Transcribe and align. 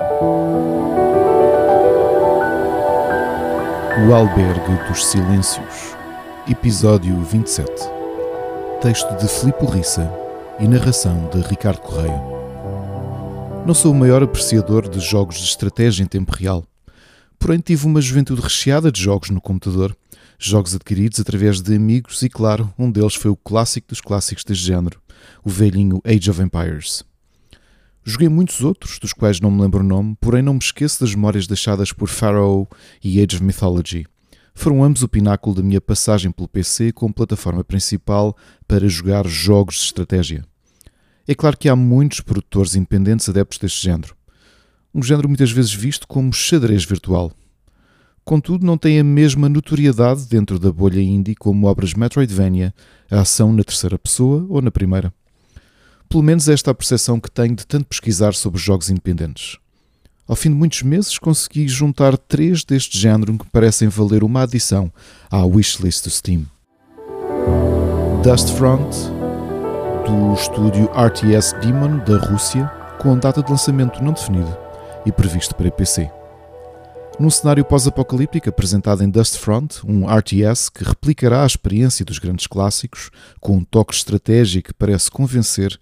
O 0.00 0.04
Albergue 4.14 4.88
dos 4.88 5.04
Silêncios, 5.04 5.96
Episódio 6.48 7.20
27. 7.24 7.68
Texto 8.80 9.16
de 9.16 9.26
Filipe 9.26 9.66
Rissa 9.66 10.08
e 10.60 10.68
narração 10.68 11.28
de 11.30 11.40
Ricardo 11.40 11.80
Correia. 11.80 12.22
Não 13.66 13.74
sou 13.74 13.90
o 13.90 13.94
maior 13.94 14.22
apreciador 14.22 14.88
de 14.88 15.00
jogos 15.00 15.38
de 15.38 15.44
estratégia 15.44 16.04
em 16.04 16.06
tempo 16.06 16.32
real, 16.32 16.64
porém 17.36 17.58
tive 17.58 17.84
uma 17.84 18.00
juventude 18.00 18.40
recheada 18.40 18.92
de 18.92 19.02
jogos 19.02 19.30
no 19.30 19.40
computador, 19.40 19.96
jogos 20.38 20.76
adquiridos 20.76 21.18
através 21.18 21.60
de 21.60 21.74
amigos 21.74 22.22
e, 22.22 22.28
claro, 22.28 22.72
um 22.78 22.88
deles 22.88 23.16
foi 23.16 23.32
o 23.32 23.36
clássico 23.36 23.88
dos 23.88 24.00
clássicos 24.00 24.44
deste 24.44 24.64
género, 24.64 25.00
o 25.44 25.50
velhinho 25.50 26.00
Age 26.04 26.30
of 26.30 26.40
Empires. 26.40 27.02
Joguei 28.04 28.28
muitos 28.28 28.62
outros, 28.62 28.98
dos 28.98 29.12
quais 29.12 29.40
não 29.40 29.50
me 29.50 29.60
lembro 29.60 29.80
o 29.80 29.86
nome, 29.86 30.16
porém 30.20 30.42
não 30.42 30.54
me 30.54 30.60
esqueço 30.60 31.00
das 31.00 31.14
memórias 31.14 31.46
deixadas 31.46 31.92
por 31.92 32.08
Pharaoh 32.08 32.66
e 33.02 33.22
Age 33.22 33.36
of 33.36 33.44
Mythology. 33.44 34.06
Foram 34.54 34.82
ambos 34.82 35.02
o 35.02 35.08
pináculo 35.08 35.54
da 35.54 35.62
minha 35.62 35.80
passagem 35.80 36.32
pelo 36.32 36.48
PC 36.48 36.90
como 36.90 37.14
plataforma 37.14 37.62
principal 37.62 38.36
para 38.66 38.88
jogar 38.88 39.26
jogos 39.26 39.76
de 39.76 39.82
estratégia. 39.82 40.44
É 41.28 41.34
claro 41.34 41.56
que 41.56 41.68
há 41.68 41.76
muitos 41.76 42.20
produtores 42.20 42.74
independentes 42.74 43.28
adeptos 43.28 43.58
deste 43.58 43.84
género. 43.84 44.16
Um 44.92 45.02
género 45.02 45.28
muitas 45.28 45.50
vezes 45.50 45.72
visto 45.72 46.08
como 46.08 46.32
xadrez 46.32 46.84
virtual. 46.84 47.30
Contudo, 48.24 48.66
não 48.66 48.76
tem 48.76 48.98
a 48.98 49.04
mesma 49.04 49.48
notoriedade 49.48 50.26
dentro 50.26 50.58
da 50.58 50.72
bolha 50.72 51.00
indie 51.00 51.34
como 51.34 51.66
obras 51.66 51.94
Metroidvania, 51.94 52.74
a 53.10 53.20
ação 53.20 53.52
na 53.52 53.62
terceira 53.62 53.98
pessoa 53.98 54.44
ou 54.48 54.60
na 54.60 54.70
primeira. 54.70 55.14
Pelo 56.08 56.22
menos 56.22 56.48
esta 56.48 56.70
é 56.70 56.72
a 56.72 56.74
percepção 56.74 57.20
que 57.20 57.30
tenho 57.30 57.54
de 57.54 57.66
tanto 57.66 57.84
pesquisar 57.84 58.32
sobre 58.32 58.58
jogos 58.58 58.88
independentes. 58.88 59.58
Ao 60.26 60.34
fim 60.34 60.50
de 60.50 60.56
muitos 60.56 60.82
meses 60.82 61.18
consegui 61.18 61.68
juntar 61.68 62.16
três 62.16 62.64
deste 62.64 62.98
género 62.98 63.36
que 63.36 63.46
parecem 63.50 63.88
valer 63.88 64.24
uma 64.24 64.42
adição 64.42 64.92
à 65.30 65.44
wishlist 65.44 66.04
do 66.04 66.10
Steam. 66.10 66.46
Dustfront, 68.22 68.94
do 70.06 70.34
estúdio 70.34 70.90
RTS 70.92 71.54
Demon 71.60 71.98
da 72.04 72.18
Rússia, 72.18 72.66
com 73.00 73.18
data 73.18 73.42
de 73.42 73.50
lançamento 73.50 74.02
não 74.02 74.12
definida 74.12 74.58
e 75.06 75.12
previsto 75.12 75.54
para 75.54 75.70
PC. 75.70 76.10
Num 77.18 77.30
cenário 77.30 77.64
pós-apocalíptico 77.64 78.48
apresentado 78.48 79.02
em 79.02 79.10
Dustfront, 79.10 79.80
um 79.84 80.06
RTS 80.06 80.70
que 80.70 80.84
replicará 80.84 81.42
a 81.42 81.46
experiência 81.46 82.04
dos 82.04 82.20
grandes 82.20 82.46
clássicos, 82.46 83.10
com 83.40 83.56
um 83.56 83.64
toque 83.64 83.92
estratégico 83.92 84.68
que 84.68 84.74
parece 84.74 85.10
convencer, 85.10 85.80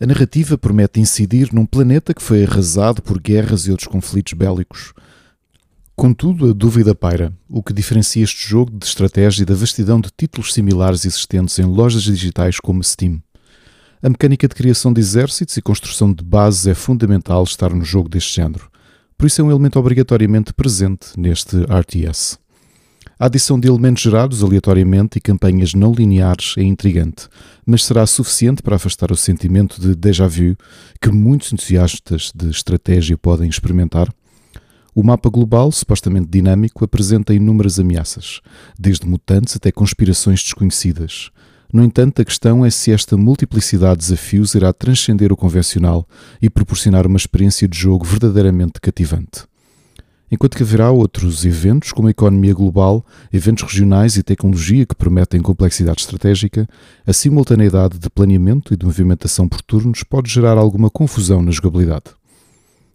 a 0.00 0.06
narrativa 0.06 0.56
promete 0.56 0.98
incidir 0.98 1.52
num 1.52 1.66
planeta 1.66 2.14
que 2.14 2.22
foi 2.22 2.44
arrasado 2.44 3.02
por 3.02 3.20
guerras 3.20 3.66
e 3.66 3.70
outros 3.70 3.88
conflitos 3.88 4.32
bélicos. 4.32 4.94
Contudo, 5.94 6.48
a 6.48 6.54
dúvida 6.54 6.94
paira, 6.94 7.30
o 7.46 7.62
que 7.62 7.74
diferencia 7.74 8.24
este 8.24 8.48
jogo 8.48 8.70
de 8.70 8.86
estratégia 8.86 9.44
da 9.44 9.54
vastidão 9.54 10.00
de 10.00 10.08
títulos 10.16 10.54
similares 10.54 11.04
existentes 11.04 11.58
em 11.58 11.64
lojas 11.64 12.04
digitais 12.04 12.58
como 12.58 12.82
Steam. 12.82 13.22
A 14.02 14.08
mecânica 14.08 14.48
de 14.48 14.54
criação 14.54 14.94
de 14.94 15.00
exércitos 15.02 15.58
e 15.58 15.60
construção 15.60 16.10
de 16.10 16.24
bases 16.24 16.66
é 16.66 16.72
fundamental 16.72 17.44
estar 17.44 17.68
no 17.68 17.84
jogo 17.84 18.08
deste 18.08 18.36
género 18.36 18.69
por 19.20 19.26
isso 19.26 19.42
é 19.42 19.44
um 19.44 19.50
elemento 19.50 19.78
obrigatoriamente 19.78 20.50
presente 20.54 21.08
neste 21.14 21.54
RTS. 21.64 22.38
A 23.18 23.26
adição 23.26 23.60
de 23.60 23.68
elementos 23.68 24.02
gerados 24.02 24.42
aleatoriamente 24.42 25.18
e 25.18 25.20
campanhas 25.20 25.74
não 25.74 25.92
lineares 25.92 26.54
é 26.56 26.62
intrigante, 26.62 27.28
mas 27.66 27.84
será 27.84 28.06
suficiente 28.06 28.62
para 28.62 28.76
afastar 28.76 29.12
o 29.12 29.16
sentimento 29.16 29.78
de 29.78 29.94
déjà 29.94 30.26
vu 30.26 30.56
que 30.98 31.10
muitos 31.10 31.52
entusiastas 31.52 32.32
de 32.34 32.48
estratégia 32.48 33.18
podem 33.18 33.46
experimentar? 33.46 34.10
O 34.94 35.02
mapa 35.02 35.28
global, 35.28 35.70
supostamente 35.70 36.30
dinâmico, 36.30 36.82
apresenta 36.82 37.34
inúmeras 37.34 37.78
ameaças, 37.78 38.40
desde 38.78 39.06
mutantes 39.06 39.54
até 39.54 39.70
conspirações 39.70 40.42
desconhecidas, 40.42 41.30
no 41.72 41.84
entanto, 41.84 42.20
a 42.20 42.24
questão 42.24 42.64
é 42.64 42.70
se 42.70 42.92
esta 42.92 43.16
multiplicidade 43.16 44.00
de 44.00 44.06
desafios 44.06 44.54
irá 44.54 44.72
transcender 44.72 45.32
o 45.32 45.36
convencional 45.36 46.06
e 46.42 46.50
proporcionar 46.50 47.06
uma 47.06 47.16
experiência 47.16 47.68
de 47.68 47.78
jogo 47.78 48.04
verdadeiramente 48.04 48.80
cativante. 48.80 49.48
Enquanto 50.32 50.56
que 50.56 50.62
haverá 50.62 50.90
outros 50.90 51.44
eventos, 51.44 51.90
como 51.90 52.06
a 52.06 52.12
economia 52.12 52.54
global, 52.54 53.04
eventos 53.32 53.64
regionais 53.64 54.16
e 54.16 54.22
tecnologia 54.22 54.86
que 54.86 54.94
prometem 54.94 55.42
complexidade 55.42 56.02
estratégica, 56.02 56.68
a 57.04 57.12
simultaneidade 57.12 57.98
de 57.98 58.08
planeamento 58.08 58.72
e 58.72 58.76
de 58.76 58.86
movimentação 58.86 59.48
por 59.48 59.60
turnos 59.60 60.04
pode 60.04 60.30
gerar 60.30 60.56
alguma 60.56 60.88
confusão 60.88 61.42
na 61.42 61.50
jogabilidade. 61.50 62.19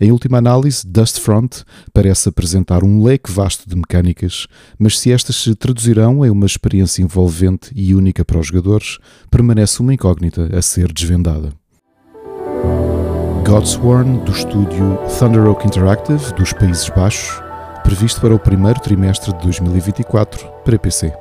Em 0.00 0.10
última 0.10 0.38
análise, 0.38 0.86
Dustfront 0.86 1.62
parece 1.92 2.30
apresentar 2.30 2.82
um 2.82 3.04
leque 3.04 3.30
vasto 3.30 3.68
de 3.68 3.76
mecânicas, 3.76 4.46
mas 4.78 4.98
se 4.98 5.12
estas 5.12 5.36
se 5.36 5.54
traduzirão 5.54 6.24
em 6.24 6.30
uma 6.30 6.46
experiência 6.46 7.02
envolvente 7.02 7.70
e 7.76 7.94
única 7.94 8.24
para 8.24 8.38
os 8.38 8.46
jogadores, 8.46 8.96
permanece 9.30 9.80
uma 9.80 9.92
incógnita 9.92 10.56
a 10.56 10.62
ser 10.62 10.90
desvendada. 10.90 11.52
Godsworn, 13.46 14.24
do 14.24 14.32
estúdio 14.32 14.98
Thunder 15.18 15.46
Oak 15.46 15.66
Interactive, 15.66 16.32
dos 16.32 16.54
Países 16.54 16.88
Baixos, 16.88 17.42
previsto 17.82 18.22
para 18.22 18.34
o 18.34 18.38
primeiro 18.38 18.80
trimestre 18.80 19.34
de 19.34 19.42
2024 19.42 20.46
para 20.64 20.78
PC. 20.78 21.12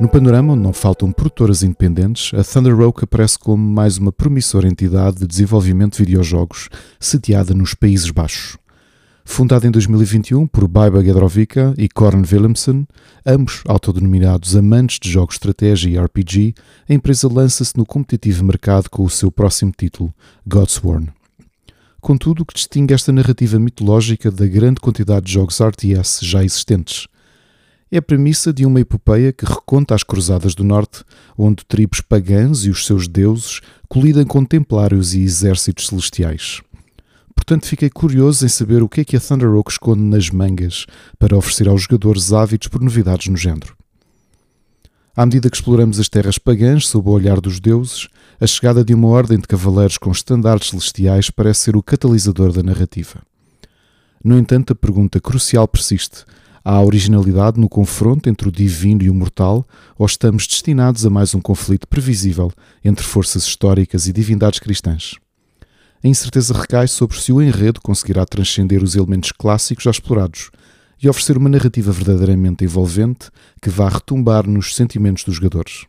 No 0.00 0.08
panorama 0.08 0.54
onde 0.54 0.62
não 0.62 0.72
faltam 0.72 1.12
produtoras 1.12 1.62
independentes, 1.62 2.32
a 2.32 2.42
Thunder 2.42 2.74
Rock 2.74 3.04
aparece 3.04 3.38
como 3.38 3.62
mais 3.62 3.98
uma 3.98 4.10
promissora 4.10 4.66
entidade 4.66 5.18
de 5.18 5.26
desenvolvimento 5.26 5.98
de 5.98 6.04
videojogos 6.04 6.70
sediada 6.98 7.52
nos 7.52 7.74
Países 7.74 8.10
Baixos. 8.10 8.56
Fundada 9.26 9.66
em 9.66 9.70
2021 9.70 10.46
por 10.46 10.66
Baiba 10.66 11.04
Gedrovica 11.04 11.74
e 11.76 11.86
Corin 11.86 12.22
Willemsen, 12.22 12.88
ambos 13.26 13.62
autodenominados 13.68 14.56
amantes 14.56 14.98
de 14.98 15.10
jogos 15.10 15.34
de 15.34 15.40
estratégia 15.40 15.90
e 15.90 16.02
RPG, 16.02 16.54
a 16.88 16.94
empresa 16.94 17.28
lança-se 17.30 17.76
no 17.76 17.84
competitivo 17.84 18.42
mercado 18.42 18.88
com 18.88 19.04
o 19.04 19.10
seu 19.10 19.30
próximo 19.30 19.70
título, 19.76 20.14
Godsworn. 20.46 21.10
Contudo, 22.00 22.42
o 22.42 22.46
que 22.46 22.54
distingue 22.54 22.94
esta 22.94 23.12
narrativa 23.12 23.58
mitológica 23.58 24.30
da 24.30 24.46
grande 24.46 24.80
quantidade 24.80 25.26
de 25.26 25.32
jogos 25.32 25.60
RTS 25.60 26.20
já 26.22 26.42
existentes– 26.42 27.06
é 27.90 27.98
a 27.98 28.02
premissa 28.02 28.52
de 28.52 28.64
uma 28.64 28.80
epopeia 28.80 29.32
que 29.32 29.44
reconta 29.44 29.94
as 29.94 30.02
Cruzadas 30.02 30.54
do 30.54 30.62
Norte, 30.62 31.02
onde 31.36 31.64
tribos 31.64 32.00
pagãs 32.00 32.64
e 32.64 32.70
os 32.70 32.86
seus 32.86 33.08
deuses 33.08 33.60
colidem 33.88 34.24
com 34.24 34.44
templários 34.44 35.14
e 35.14 35.22
exércitos 35.22 35.88
celestiais. 35.88 36.60
Portanto, 37.34 37.66
fiquei 37.66 37.90
curioso 37.90 38.44
em 38.44 38.48
saber 38.48 38.82
o 38.82 38.88
que 38.88 39.00
é 39.00 39.04
que 39.04 39.16
a 39.16 39.20
Thunder 39.20 39.52
Oak 39.54 39.72
esconde 39.72 40.02
nas 40.02 40.30
mangas 40.30 40.86
para 41.18 41.36
oferecer 41.36 41.68
aos 41.68 41.82
jogadores 41.82 42.32
ávidos 42.32 42.68
por 42.68 42.80
novidades 42.80 43.26
no 43.26 43.36
género. 43.36 43.74
À 45.16 45.26
medida 45.26 45.50
que 45.50 45.56
exploramos 45.56 45.98
as 45.98 46.08
terras 46.08 46.38
pagãs 46.38 46.86
sob 46.86 47.08
o 47.08 47.12
olhar 47.12 47.40
dos 47.40 47.58
deuses, 47.58 48.06
a 48.40 48.46
chegada 48.46 48.84
de 48.84 48.94
uma 48.94 49.08
ordem 49.08 49.38
de 49.38 49.48
cavaleiros 49.48 49.98
com 49.98 50.12
estandartes 50.12 50.70
celestiais 50.70 51.28
parece 51.28 51.62
ser 51.62 51.76
o 51.76 51.82
catalisador 51.82 52.52
da 52.52 52.62
narrativa. 52.62 53.20
No 54.24 54.38
entanto, 54.38 54.72
a 54.72 54.76
pergunta 54.76 55.20
crucial 55.20 55.66
persiste: 55.66 56.24
Há 56.62 56.78
originalidade 56.82 57.58
no 57.58 57.70
confronto 57.70 58.28
entre 58.28 58.48
o 58.48 58.52
divino 58.52 59.02
e 59.02 59.08
o 59.08 59.14
mortal, 59.14 59.66
ou 59.98 60.04
estamos 60.04 60.46
destinados 60.46 61.06
a 61.06 61.10
mais 61.10 61.34
um 61.34 61.40
conflito 61.40 61.88
previsível 61.88 62.52
entre 62.84 63.04
forças 63.04 63.44
históricas 63.44 64.06
e 64.06 64.12
divindades 64.12 64.58
cristãs? 64.58 65.14
A 66.04 66.08
incerteza 66.08 66.52
recai 66.52 66.86
sobre 66.86 67.18
se 67.18 67.32
o 67.32 67.40
enredo 67.40 67.80
conseguirá 67.80 68.26
transcender 68.26 68.82
os 68.82 68.94
elementos 68.94 69.32
clássicos 69.32 69.84
já 69.84 69.90
explorados 69.90 70.50
e 71.02 71.08
oferecer 71.08 71.38
uma 71.38 71.48
narrativa 71.48 71.92
verdadeiramente 71.92 72.62
envolvente 72.62 73.30
que 73.60 73.70
vá 73.70 73.88
retumbar 73.88 74.46
nos 74.46 74.76
sentimentos 74.76 75.24
dos 75.24 75.36
jogadores. 75.36 75.86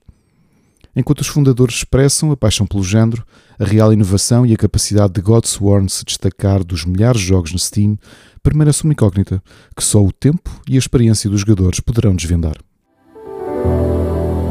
Enquanto 0.93 1.21
os 1.21 1.27
fundadores 1.27 1.75
expressam 1.75 2.31
a 2.31 2.37
paixão 2.37 2.67
pelo 2.67 2.83
género, 2.83 3.25
a 3.57 3.63
real 3.63 3.93
inovação 3.93 4.45
e 4.45 4.53
a 4.53 4.57
capacidade 4.57 5.13
de 5.13 5.21
Godsworn 5.21 5.89
se 5.89 6.03
destacar 6.03 6.63
dos 6.63 6.83
milhares 6.83 7.21
de 7.21 7.27
jogos 7.27 7.53
no 7.53 7.59
Steam 7.59 7.97
permanece 8.43 8.83
uma 8.83 8.93
incógnita 8.93 9.41
que 9.75 9.83
só 9.83 10.03
o 10.03 10.11
tempo 10.11 10.49
e 10.67 10.75
a 10.75 10.79
experiência 10.79 11.29
dos 11.29 11.41
jogadores 11.41 11.79
poderão 11.79 12.15
desvendar. 12.15 12.55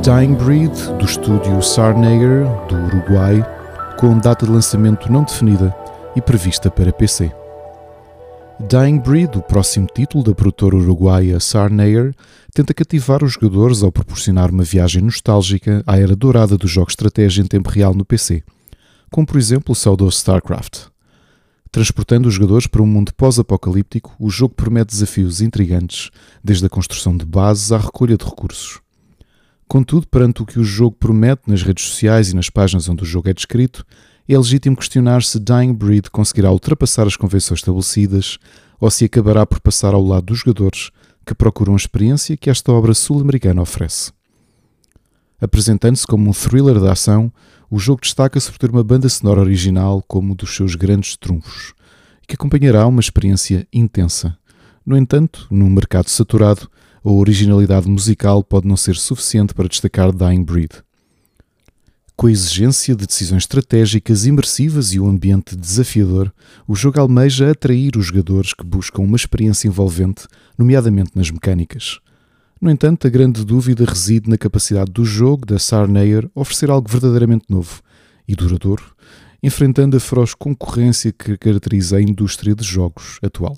Dying 0.03 0.35
Breed, 0.35 0.73
do 0.99 1.05
estúdio 1.05 1.61
Sarnager, 1.63 2.45
do 2.69 2.77
Uruguai, 2.77 3.45
com 3.99 4.19
data 4.19 4.47
de 4.47 4.53
lançamento 4.53 5.13
não 5.13 5.25
definida 5.25 5.77
e 6.17 6.23
prevista 6.23 6.71
para 6.71 6.93
PC. 6.93 7.31
Dying 8.69 8.99
Breed, 8.99 9.37
o 9.37 9.43
próximo 9.43 9.87
título 9.87 10.23
da 10.23 10.35
produtora 10.35 10.77
uruguaia 10.77 11.41
Sarnayer, 11.41 12.15
tenta 12.53 12.75
cativar 12.75 13.25
os 13.25 13.33
jogadores 13.33 13.83
ao 13.83 13.91
proporcionar 13.91 14.51
uma 14.51 14.65
viagem 14.65 15.03
nostálgica 15.03 15.83
à 15.87 15.99
era 15.99 16.15
dourada 16.15 16.59
dos 16.59 16.71
jogos 16.71 16.93
estratégia 16.93 17.43
em 17.43 17.47
tempo 17.47 17.71
real 17.71 17.95
no 17.95 18.05
PC, 18.05 18.43
como 19.11 19.27
por 19.27 19.39
exemplo 19.39 19.73
o 19.73 19.75
saudoso 19.75 20.19
StarCraft. 20.19 20.90
Transportando 21.73 22.29
os 22.29 22.35
jogadores 22.35 22.67
para 22.67 22.83
um 22.83 22.87
mundo 22.87 23.15
pós-apocalíptico, 23.15 24.15
o 24.19 24.29
jogo 24.29 24.55
promete 24.55 24.93
desafios 24.93 25.41
intrigantes, 25.41 26.11
desde 26.43 26.67
a 26.67 26.69
construção 26.69 27.17
de 27.17 27.25
bases 27.25 27.71
à 27.71 27.79
recolha 27.79 28.17
de 28.17 28.25
recursos. 28.25 28.81
Contudo, 29.69 30.09
perante 30.09 30.43
o 30.43 30.47
que 30.47 30.59
o 30.59 30.65
jogo 30.65 30.97
promete 30.99 31.43
nas 31.47 31.63
redes 31.63 31.85
sociais 31.85 32.31
e 32.31 32.35
nas 32.35 32.51
páginas 32.51 32.89
onde 32.89 33.05
o 33.05 33.07
jogo 33.07 33.29
é 33.29 33.33
descrito, 33.33 33.87
é 34.29 34.37
legítimo 34.37 34.77
questionar 34.77 35.23
se 35.23 35.39
Dying 35.39 35.73
Breed 35.73 36.11
conseguirá 36.11 36.51
ultrapassar 36.51 37.07
as 37.07 37.17
convenções 37.17 37.61
estabelecidas 37.61 38.39
ou 38.81 38.91
se 38.91 39.05
acabará 39.05 39.47
por 39.47 39.61
passar 39.61 39.95
ao 39.95 40.05
lado 40.05 40.27
dos 40.27 40.39
jogadores 40.39 40.91
que 41.25 41.35
procuram 41.35 41.75
a 41.75 41.77
experiência 41.77 42.37
que 42.37 42.51
esta 42.51 42.73
obra 42.73 42.95
sul-americana 42.95 43.63
oferece. 43.63 44.13
Apresentando-se 45.41 46.07
como 46.07 46.29
um 46.29 46.33
thriller 46.33 46.81
de 46.81 46.89
ação, 46.89 47.33
o 47.71 47.79
jogo 47.79 48.01
destaca-se 48.03 48.51
por 48.51 48.59
ter 48.59 48.71
uma 48.71 48.83
banda 48.83 49.09
sonora 49.09 49.41
original 49.41 50.03
como 50.09 50.33
um 50.33 50.37
dos 50.37 50.57
seus 50.57 50.75
grandes 50.75 51.17
trunfos, 51.17 51.73
que 52.27 52.35
acompanhará 52.35 52.85
uma 52.87 53.01
experiência 53.01 53.67
intensa. 53.73 54.37
No 54.85 54.97
entanto, 54.97 55.47
num 55.51 55.71
mercado 55.71 56.09
saturado, 56.09 56.69
a 57.05 57.11
originalidade 57.11 57.89
musical 57.89 58.43
pode 58.43 58.67
não 58.67 58.77
ser 58.77 58.97
suficiente 58.97 59.55
para 59.55 59.69
destacar 59.69 60.13
Dying 60.13 60.43
Breed. 60.43 60.73
Com 62.17 62.27
a 62.27 62.33
exigência 62.33 62.95
de 62.95 63.07
decisões 63.07 63.45
estratégicas 63.45 64.27
imersivas 64.27 64.93
e 64.93 65.01
um 65.01 65.09
ambiente 65.09 65.57
desafiador, 65.57 66.31
o 66.67 66.75
jogo 66.75 67.01
almeja 67.01 67.51
atrair 67.51 67.97
os 67.97 68.07
jogadores 68.07 68.53
que 68.53 68.65
buscam 68.65 69.03
uma 69.03 69.17
experiência 69.17 69.69
envolvente, 69.69 70.27
nomeadamente 70.59 71.13
nas 71.15 71.31
mecânicas. 71.31 72.01
No 72.61 72.71
entanto, 72.71 73.07
a 73.07 73.11
grande 73.11 73.43
dúvida 73.43 73.87
reside 73.87 74.29
na 74.29 74.37
capacidade 74.37 74.91
do 74.91 75.03
jogo 75.03 75.47
da 75.47 75.59
Sarnayer 75.59 76.31
oferecer 76.35 76.71
algo 76.71 76.91
verdadeiramente 76.91 77.47
novo 77.49 77.81
e 78.29 78.37
duradouro, 78.37 78.95
enfrentando 79.43 79.97
a 79.97 80.01
feroz 80.01 80.35
concorrência 80.35 81.11
que 81.11 81.39
caracteriza 81.39 81.97
a 81.97 82.03
indústria 82.03 82.55
de 82.55 82.63
jogos 82.63 83.19
atual. 83.23 83.57